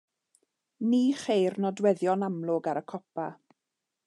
[0.93, 3.33] Ni cheir nodweddion amlwg ar y copa.